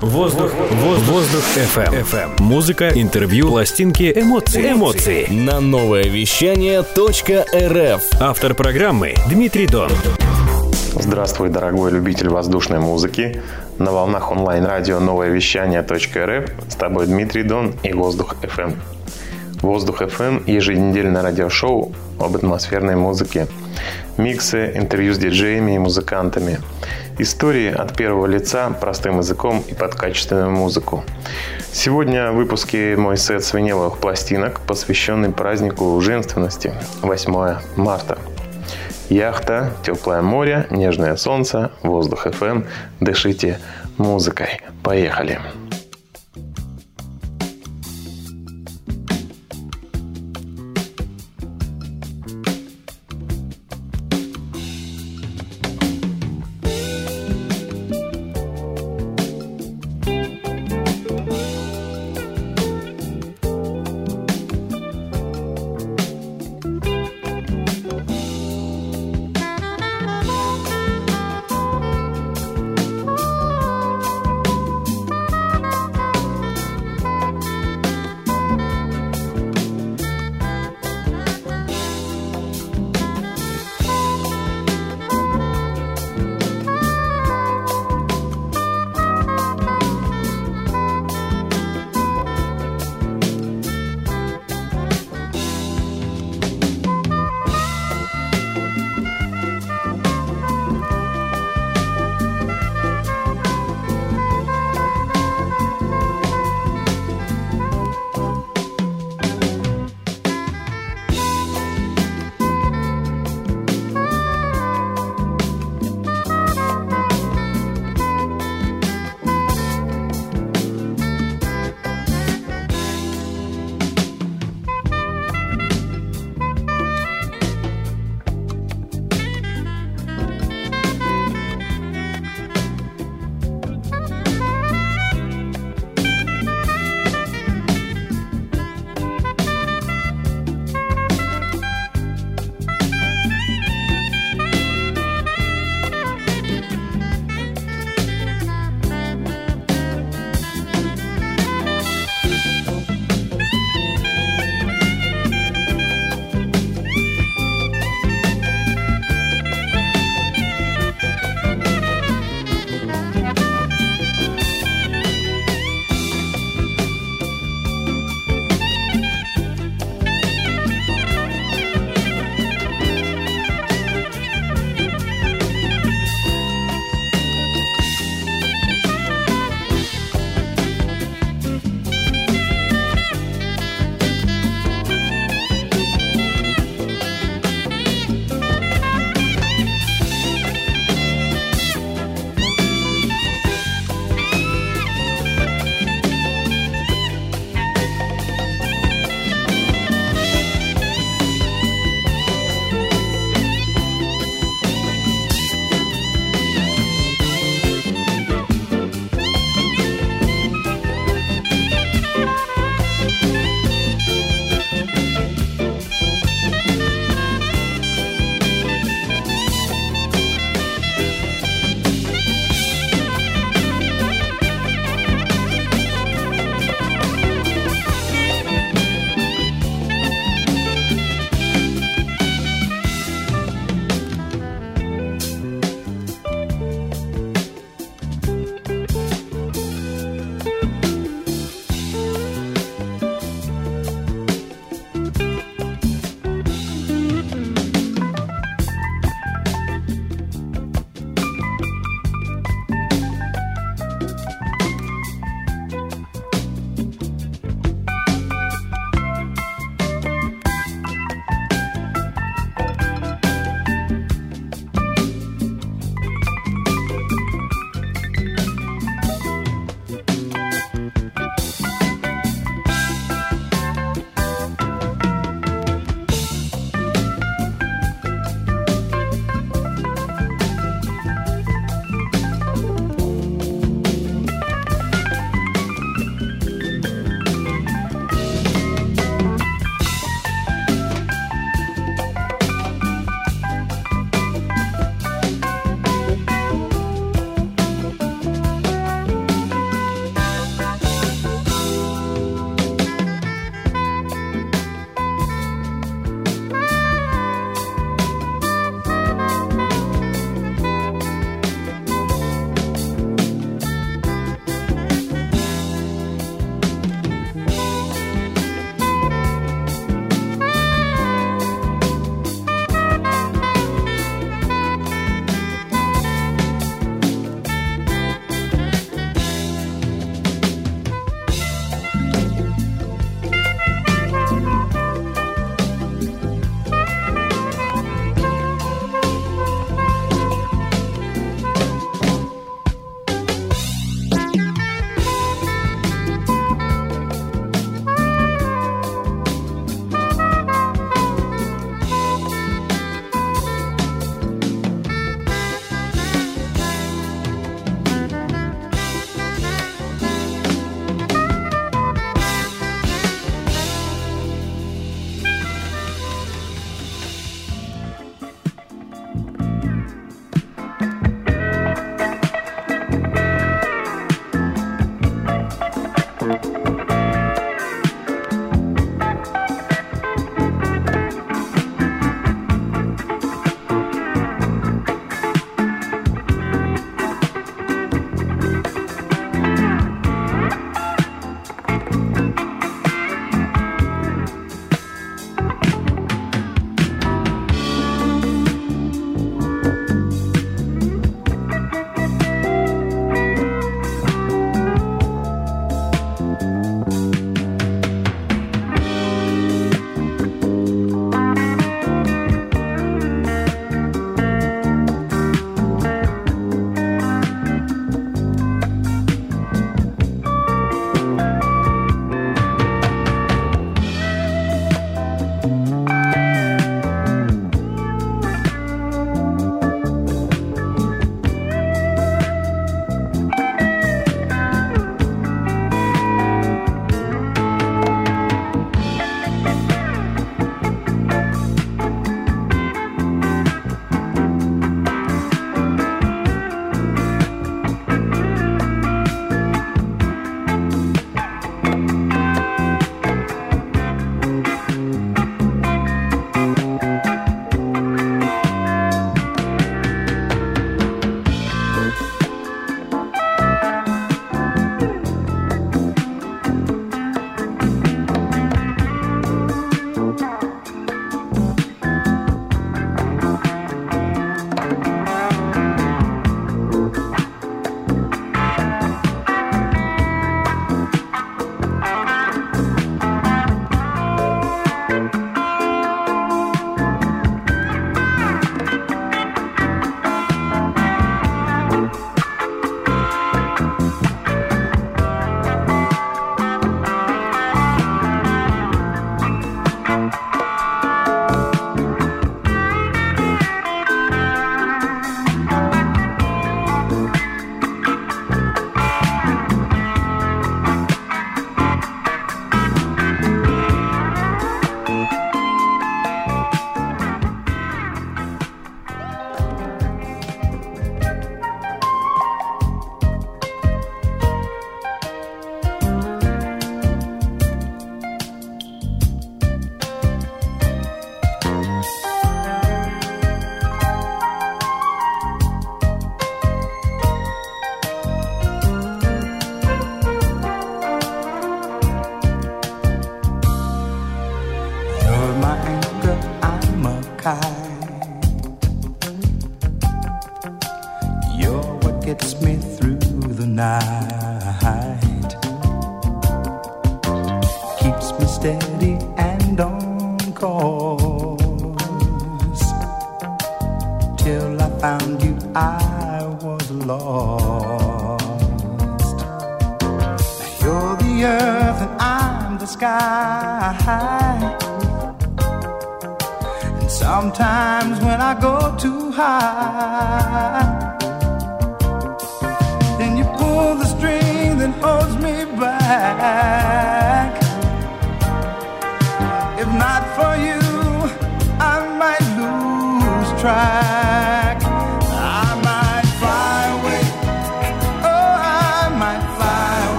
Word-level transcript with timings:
Воздух, 0.00 0.52
воздух, 0.72 1.08
воздух 1.08 1.42
FM. 1.56 2.04
FM. 2.04 2.42
Музыка, 2.42 2.90
интервью, 2.94 3.48
пластинки, 3.48 4.12
эмоции. 4.14 4.72
Эмоции. 4.72 5.26
На 5.30 5.58
новое 5.58 6.04
вещание 6.04 6.80
.рф. 6.82 8.02
Автор 8.20 8.54
программы 8.54 9.14
Дмитрий 9.30 9.66
Дон. 9.66 9.90
Здравствуй, 10.92 11.48
дорогой 11.48 11.92
любитель 11.92 12.28
воздушной 12.28 12.78
музыки. 12.78 13.42
На 13.78 13.90
волнах 13.90 14.30
онлайн-радио 14.30 15.00
новое 15.00 15.30
вещание 15.30 15.80
.рф 15.80 16.50
с 16.68 16.74
тобой 16.74 17.06
Дмитрий 17.06 17.42
Дон 17.42 17.72
и 17.82 17.94
Воздух 17.94 18.36
FM. 18.42 18.76
Воздух 19.62 20.02
FM– 20.02 20.42
еженедельное 20.46 21.22
радиошоу 21.22 21.94
об 22.20 22.36
атмосферной 22.36 22.96
музыке. 22.96 23.46
Миксы, 24.18 24.72
интервью 24.74 25.14
с 25.14 25.18
диджеями 25.18 25.76
и 25.76 25.78
музыкантами. 25.78 26.58
Истории 27.18 27.72
от 27.72 27.96
первого 27.96 28.26
лица, 28.26 28.68
простым 28.78 29.18
языком 29.18 29.64
и 29.66 29.74
под 29.74 29.94
качественную 29.94 30.50
музыку. 30.50 31.02
Сегодня 31.72 32.30
в 32.30 32.36
выпуске 32.36 32.94
мой 32.96 33.16
сет 33.16 33.42
с 33.42 33.54
виниловых 33.54 33.98
пластинок, 33.98 34.60
посвященный 34.60 35.30
празднику 35.30 35.98
женственности 36.02 36.74
8 37.00 37.56
марта. 37.76 38.18
Яхта, 39.08 39.72
теплое 39.82 40.20
море, 40.20 40.66
нежное 40.70 41.16
солнце, 41.16 41.70
воздух 41.82 42.26
FM. 42.26 42.66
Дышите 43.00 43.60
музыкой. 43.96 44.60
Поехали! 44.82 45.38
Воздух 45.38 45.65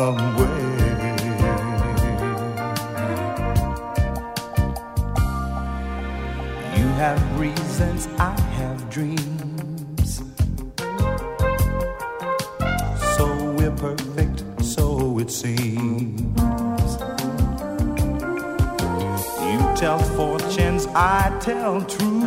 You 0.00 0.06
have 6.96 7.20
reasons, 7.38 8.08
I 8.18 8.40
have 8.56 8.88
dreams. 8.88 10.22
So 13.14 13.26
we're 13.58 13.76
perfect, 13.76 14.64
so 14.64 15.18
it 15.18 15.30
seems. 15.30 16.22
You 19.44 19.58
tell 19.76 19.98
fortunes, 20.16 20.86
I 20.94 21.36
tell 21.42 21.82
truths. 21.82 22.19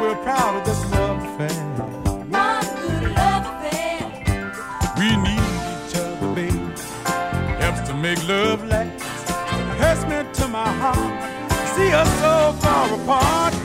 we're 0.00 0.20
proud 0.22 0.56
of 0.58 0.64
this 0.64 0.82
love 0.92 1.18
affair. 1.28 1.64
One 2.30 2.66
good 2.80 3.04
love 3.20 3.44
affair. 3.52 4.00
We 4.98 5.08
need 5.26 5.48
each 5.72 5.94
other, 5.96 6.34
babe. 6.34 6.78
Helps 7.62 7.82
to 7.88 7.94
make 7.94 8.20
love 8.28 8.64
last. 8.64 9.02
Hurts 9.80 10.04
me 10.10 10.18
to 10.38 10.48
my 10.48 10.68
heart. 10.82 11.14
See 11.74 11.92
us 11.92 12.10
so 12.20 12.52
far 12.62 12.86
apart. 12.98 13.57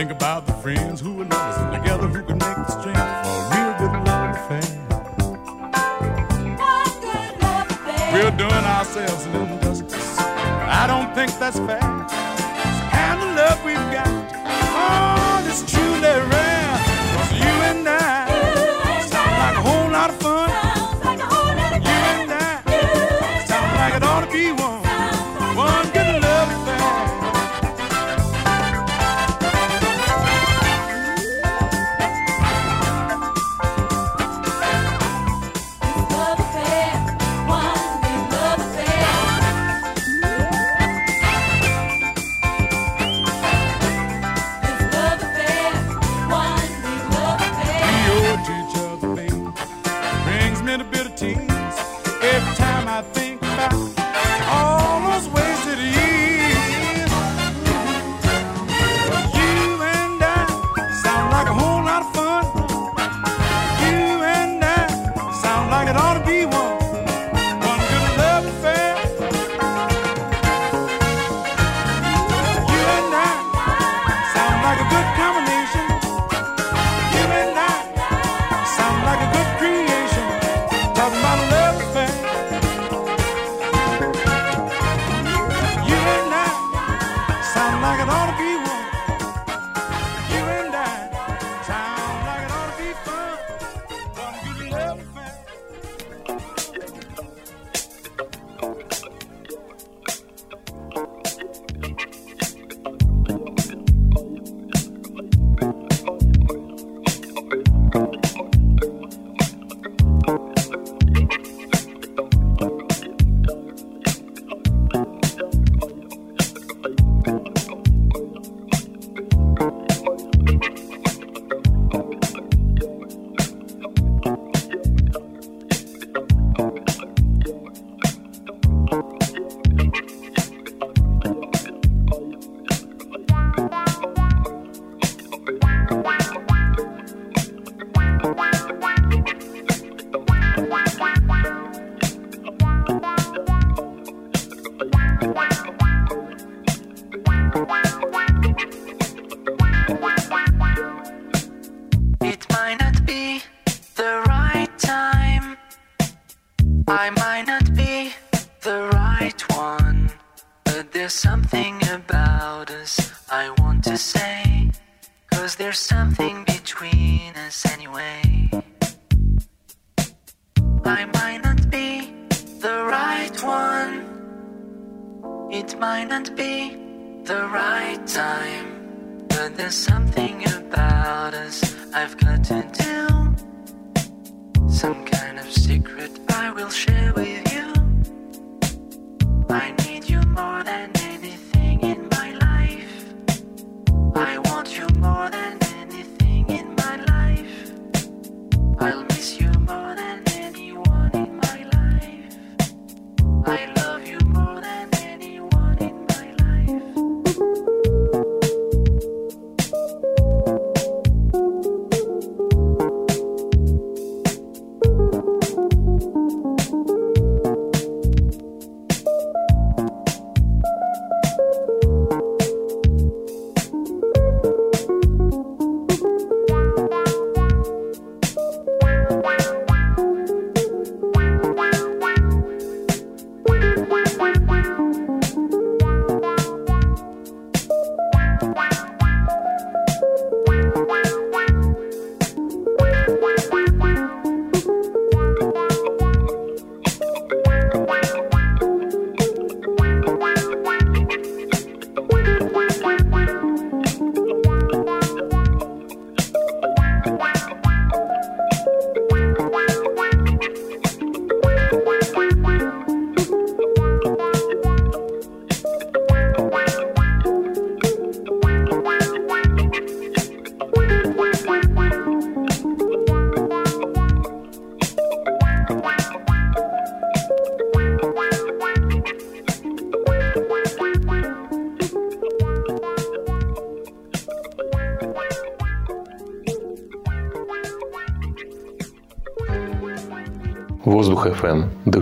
think 0.00 0.12
about 0.12 0.46
the 0.46 0.52
friends 0.54 0.98
who 0.98 1.20
are 1.20 1.24
and 1.24 1.82
together, 1.82 2.08
who 2.08 2.22
can 2.22 2.38
make 2.38 2.56
the 2.56 2.70
strength 2.80 2.98
for 3.22 3.36
a 3.36 3.50
real 3.52 3.72
good 3.80 3.92
love 4.08 4.34
affair. 4.34 4.68
We're 8.10 8.34
doing 8.38 8.64
ourselves 8.64 9.26
an 9.26 9.34
injustice. 9.34 10.18
I 10.18 10.86
don't 10.86 11.14
think 11.14 11.38
that's 11.38 11.58
fair. 11.58 11.84
And 12.94 13.20
the 13.20 13.26
love 13.42 13.62
we've 13.62 13.76
got. 13.92 14.19
Bye. 53.60 53.99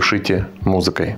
Дышите 0.09 0.47
музыкой. 0.61 1.17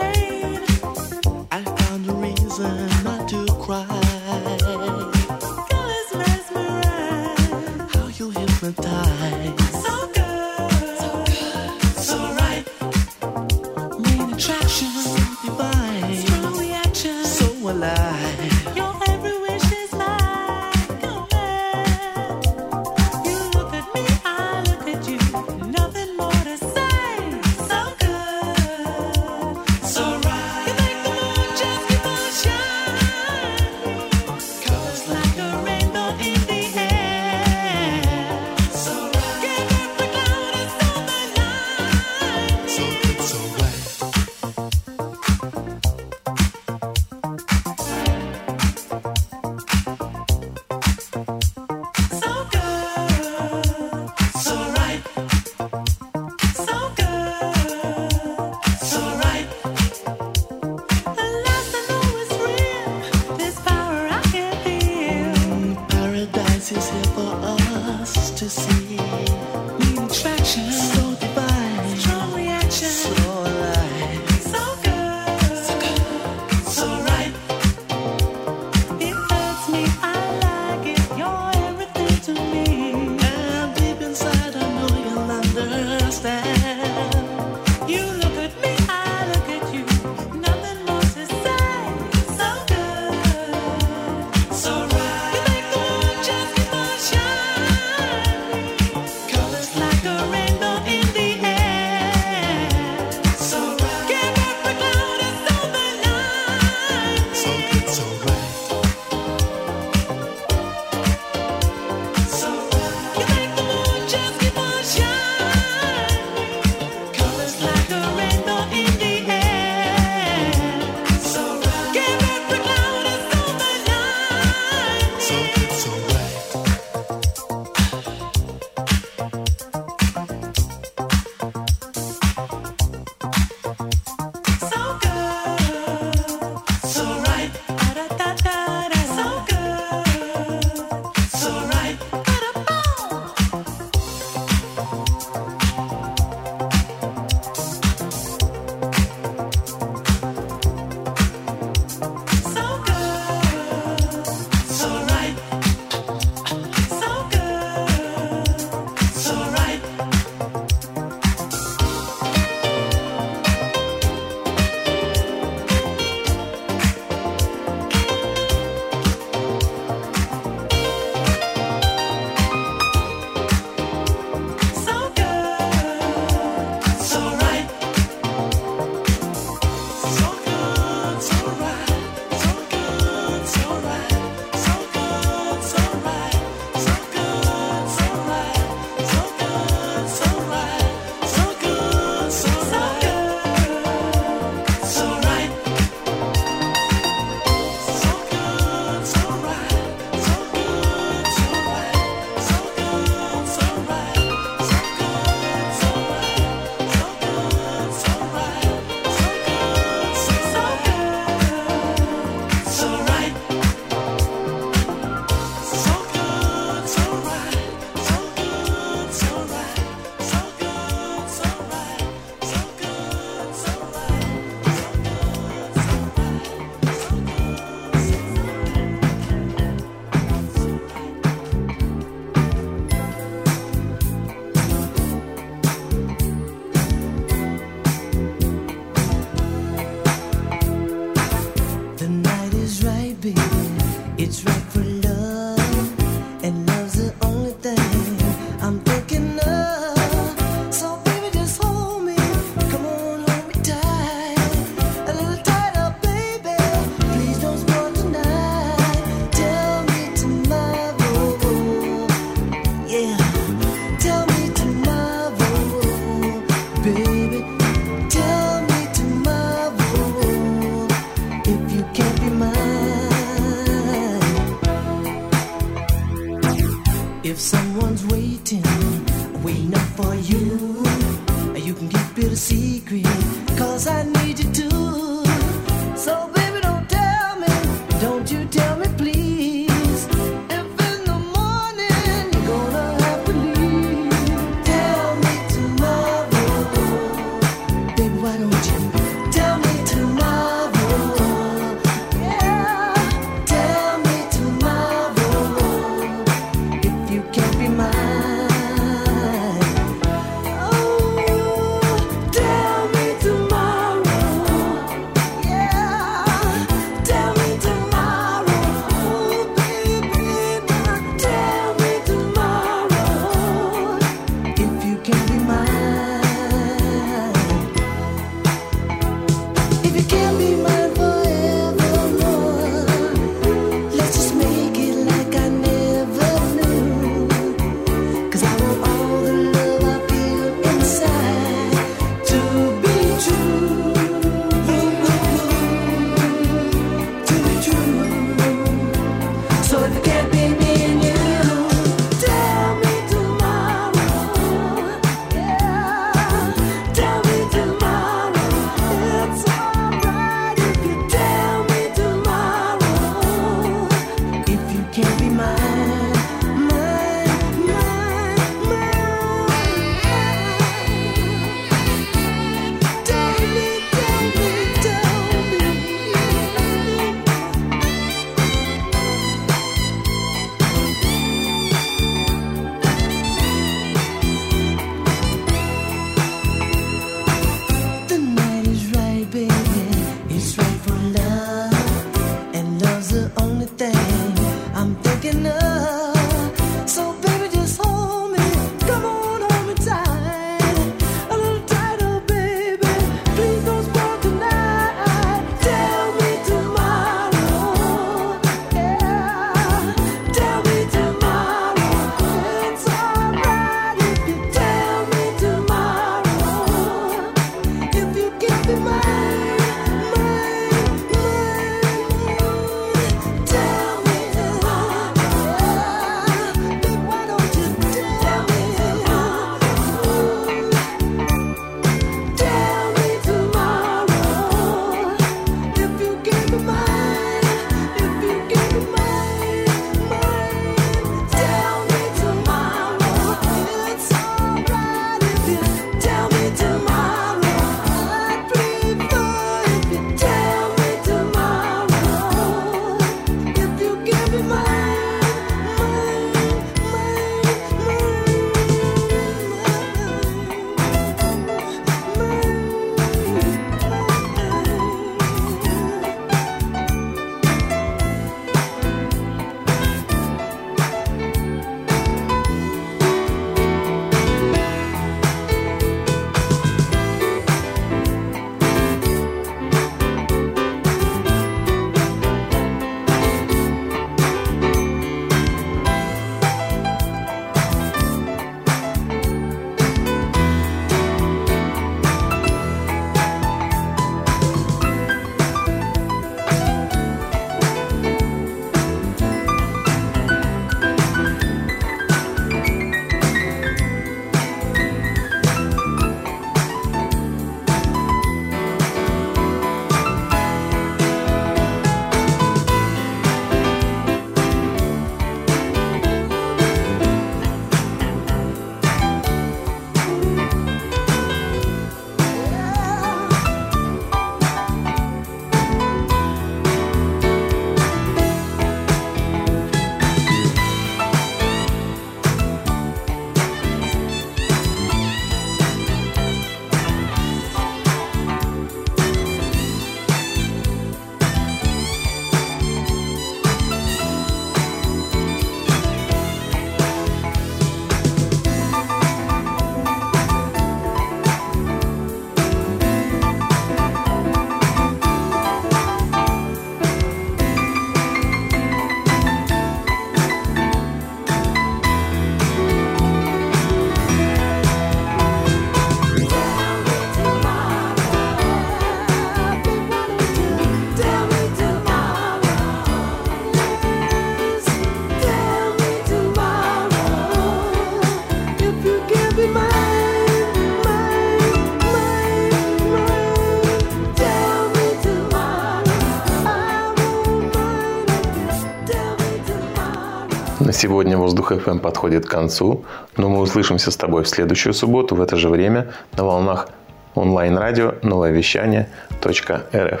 На 590.70 590.74
сегодня 590.74 591.18
«Воздух 591.18 591.50
FM 591.50 591.80
подходит 591.80 592.26
к 592.26 592.30
концу, 592.30 592.84
но 593.16 593.28
мы 593.28 593.40
услышимся 593.40 593.90
с 593.90 593.96
тобой 593.96 594.22
в 594.22 594.28
следующую 594.28 594.72
субботу 594.72 595.16
в 595.16 595.20
это 595.20 595.34
же 595.34 595.48
время 595.48 595.88
на 596.12 596.22
волнах 596.22 596.68
онлайн-радио 597.16 597.94
новое 598.02 598.30
вещание 598.30 598.88
.рф. 599.20 600.00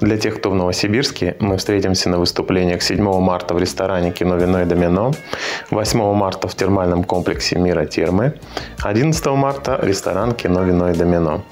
Для 0.00 0.18
тех, 0.18 0.36
кто 0.36 0.50
в 0.50 0.54
Новосибирске, 0.54 1.36
мы 1.40 1.56
встретимся 1.56 2.10
на 2.10 2.18
выступлениях 2.18 2.82
7 2.82 3.20
марта 3.20 3.54
в 3.54 3.58
ресторане 3.58 4.10
«Кино, 4.10 4.36
вино 4.36 4.60
и 4.60 4.64
домино», 4.66 5.12
8 5.70 6.12
марта 6.12 6.46
в 6.46 6.54
термальном 6.54 7.04
комплексе 7.04 7.56
«Мира 7.56 7.86
Термы», 7.86 8.34
11 8.82 9.26
марта 9.28 9.78
ресторан 9.82 10.32
«Кино, 10.32 10.62
вино 10.62 10.90
и 10.90 10.94
домино». 10.94 11.42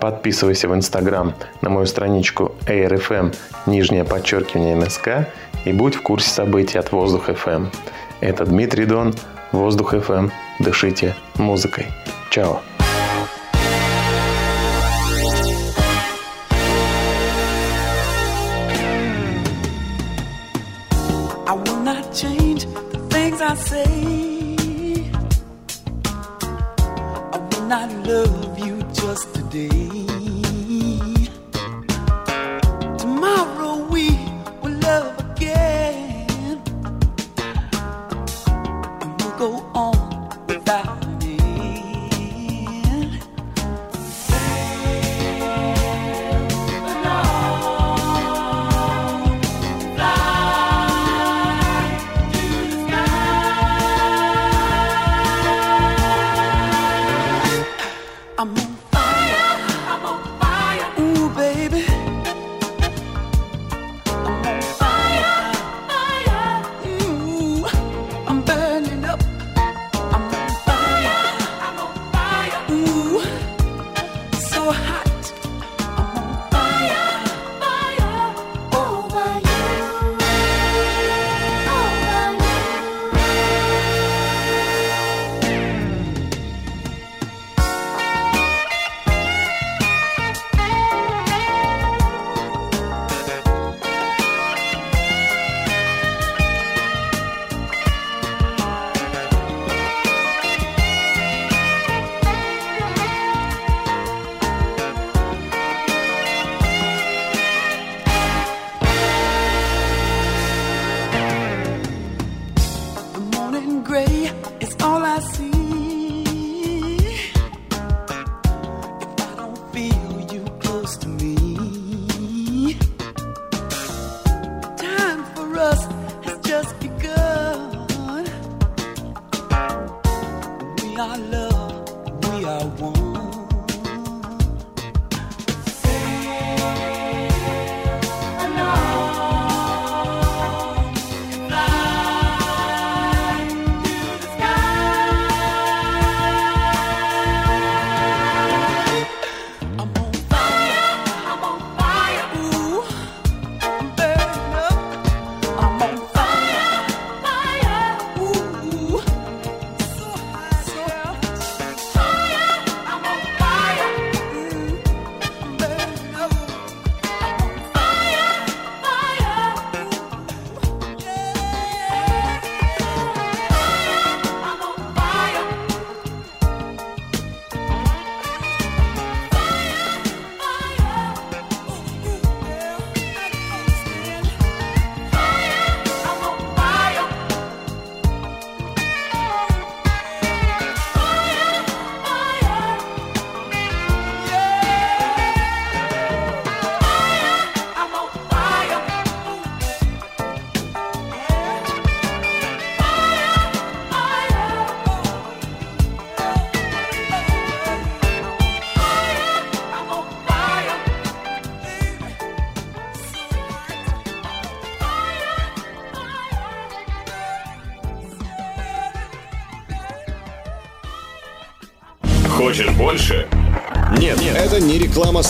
Подписывайся 0.00 0.68
в 0.68 0.74
Инстаграм 0.74 1.34
на 1.60 1.68
мою 1.68 1.84
страничку 1.84 2.52
ARFM, 2.66 3.34
нижнее 3.66 4.04
подчеркивание 4.04 4.74
НСК, 4.74 5.08
и 5.66 5.72
будь 5.72 5.96
в 5.96 6.02
курсе 6.02 6.30
событий 6.30 6.78
от 6.78 6.92
Воздух 6.92 7.28
FM. 7.28 7.66
Это 8.20 8.44
Дмитрий 8.44 8.86
Дон, 8.86 9.14
Воздух 9.52 9.94
FM. 9.94 10.30
Дышите 10.60 11.14
музыкой. 11.36 11.86
Чао. 12.30 12.60
I 21.48 21.54
will 27.38 27.66
not 27.68 27.90
love 28.06 28.58
you 28.58 28.82
just 28.92 29.34
today. 29.34 29.85